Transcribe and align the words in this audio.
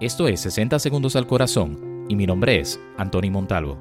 Esto 0.00 0.28
es 0.28 0.42
60 0.42 0.78
Segundos 0.78 1.16
al 1.16 1.26
Corazón 1.26 2.06
y 2.08 2.14
mi 2.14 2.24
nombre 2.24 2.60
es 2.60 2.78
Anthony 2.98 3.32
Montalvo. 3.32 3.80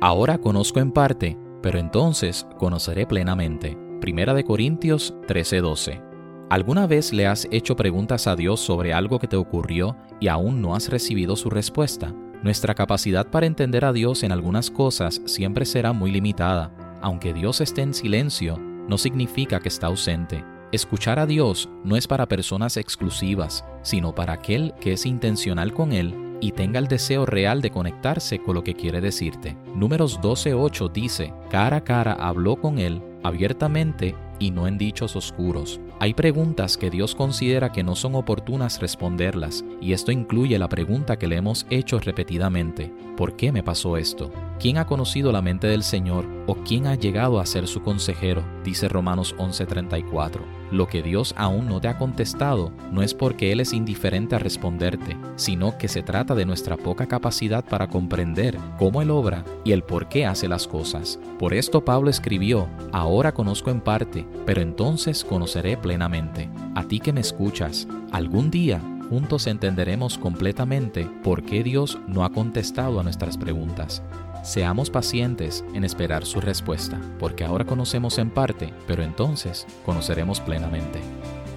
Ahora 0.00 0.38
conozco 0.38 0.80
en 0.80 0.90
parte, 0.90 1.38
pero 1.62 1.78
entonces 1.78 2.44
conoceré 2.58 3.06
plenamente. 3.06 3.78
Primera 4.00 4.34
de 4.34 4.42
Corintios 4.42 5.14
13:12. 5.28 6.02
¿Alguna 6.50 6.88
vez 6.88 7.12
le 7.12 7.28
has 7.28 7.46
hecho 7.52 7.76
preguntas 7.76 8.26
a 8.26 8.34
Dios 8.34 8.58
sobre 8.58 8.92
algo 8.92 9.20
que 9.20 9.28
te 9.28 9.36
ocurrió 9.36 9.96
y 10.18 10.26
aún 10.26 10.60
no 10.60 10.74
has 10.74 10.88
recibido 10.88 11.36
su 11.36 11.50
respuesta? 11.50 12.12
Nuestra 12.42 12.74
capacidad 12.74 13.28
para 13.28 13.46
entender 13.46 13.84
a 13.84 13.92
Dios 13.92 14.24
en 14.24 14.32
algunas 14.32 14.72
cosas 14.72 15.22
siempre 15.24 15.66
será 15.66 15.92
muy 15.92 16.10
limitada. 16.10 16.72
Aunque 17.00 17.32
Dios 17.32 17.60
esté 17.60 17.82
en 17.82 17.94
silencio, 17.94 18.58
no 18.58 18.98
significa 18.98 19.60
que 19.60 19.68
está 19.68 19.86
ausente. 19.86 20.44
Escuchar 20.70 21.18
a 21.18 21.24
Dios 21.24 21.66
no 21.82 21.96
es 21.96 22.06
para 22.06 22.28
personas 22.28 22.76
exclusivas, 22.76 23.64
sino 23.80 24.14
para 24.14 24.34
aquel 24.34 24.74
que 24.82 24.92
es 24.92 25.06
intencional 25.06 25.72
con 25.72 25.92
Él 25.92 26.14
y 26.42 26.52
tenga 26.52 26.78
el 26.78 26.88
deseo 26.88 27.24
real 27.24 27.62
de 27.62 27.70
conectarse 27.70 28.38
con 28.38 28.54
lo 28.54 28.62
que 28.62 28.74
quiere 28.74 29.00
decirte. 29.00 29.56
Números 29.74 30.20
12.8 30.20 30.92
dice, 30.92 31.32
cara 31.50 31.78
a 31.78 31.84
cara 31.84 32.12
habló 32.12 32.56
con 32.56 32.78
Él 32.78 33.02
abiertamente 33.22 34.14
y 34.38 34.50
no 34.50 34.66
en 34.66 34.78
dichos 34.78 35.16
oscuros. 35.16 35.80
Hay 36.00 36.14
preguntas 36.14 36.76
que 36.76 36.90
Dios 36.90 37.14
considera 37.14 37.72
que 37.72 37.82
no 37.82 37.96
son 37.96 38.14
oportunas 38.14 38.80
responderlas, 38.80 39.64
y 39.80 39.92
esto 39.92 40.12
incluye 40.12 40.58
la 40.58 40.68
pregunta 40.68 41.18
que 41.18 41.28
le 41.28 41.36
hemos 41.36 41.66
hecho 41.70 41.98
repetidamente, 41.98 42.92
¿por 43.16 43.36
qué 43.36 43.50
me 43.50 43.62
pasó 43.62 43.96
esto? 43.96 44.30
¿Quién 44.60 44.78
ha 44.78 44.86
conocido 44.86 45.32
la 45.32 45.42
mente 45.42 45.66
del 45.66 45.82
Señor 45.82 46.26
o 46.46 46.54
quién 46.56 46.86
ha 46.86 46.94
llegado 46.94 47.40
a 47.40 47.46
ser 47.46 47.66
su 47.66 47.82
consejero? 47.82 48.42
Dice 48.64 48.88
Romanos 48.88 49.34
11:34. 49.38 50.40
Lo 50.70 50.86
que 50.86 51.02
Dios 51.02 51.34
aún 51.36 51.66
no 51.66 51.80
te 51.80 51.88
ha 51.88 51.96
contestado 51.96 52.72
no 52.92 53.02
es 53.02 53.14
porque 53.14 53.52
Él 53.52 53.60
es 53.60 53.72
indiferente 53.72 54.36
a 54.36 54.38
responderte, 54.38 55.16
sino 55.36 55.78
que 55.78 55.88
se 55.88 56.02
trata 56.02 56.34
de 56.34 56.44
nuestra 56.44 56.76
poca 56.76 57.06
capacidad 57.06 57.64
para 57.64 57.88
comprender 57.88 58.58
cómo 58.78 59.00
Él 59.00 59.10
obra 59.10 59.44
y 59.64 59.72
el 59.72 59.82
por 59.82 60.08
qué 60.08 60.26
hace 60.26 60.48
las 60.48 60.66
cosas. 60.66 61.18
Por 61.38 61.54
esto 61.54 61.84
Pablo 61.84 62.10
escribió, 62.10 62.68
ahora 62.92 63.32
conozco 63.32 63.70
en 63.70 63.80
parte, 63.80 64.26
pero 64.44 64.60
entonces 64.60 65.24
conoceré 65.24 65.76
plenamente. 65.76 66.50
A 66.74 66.84
ti 66.84 67.00
que 67.00 67.12
me 67.12 67.20
escuchas, 67.20 67.88
algún 68.12 68.50
día 68.50 68.80
juntos 69.08 69.46
entenderemos 69.46 70.18
completamente 70.18 71.10
por 71.22 71.42
qué 71.42 71.62
Dios 71.62 71.98
no 72.06 72.24
ha 72.24 72.30
contestado 72.30 73.00
a 73.00 73.02
nuestras 73.02 73.38
preguntas. 73.38 74.02
Seamos 74.42 74.90
pacientes 74.90 75.64
en 75.74 75.84
esperar 75.84 76.24
su 76.24 76.40
respuesta, 76.40 77.00
porque 77.18 77.44
ahora 77.44 77.64
conocemos 77.64 78.18
en 78.18 78.30
parte, 78.30 78.72
pero 78.86 79.02
entonces 79.02 79.66
conoceremos 79.84 80.40
plenamente. 80.40 81.00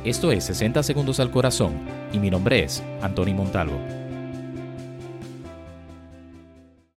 Esto 0.04 0.32
es 0.32 0.46
60 0.46 0.82
Segundos 0.84 1.20
al 1.20 1.32
Corazón 1.32 1.74
y 2.12 2.20
mi 2.20 2.30
nombre 2.30 2.64
es 2.64 2.84
Anthony 3.02 3.34
Montalvo. 3.36 4.01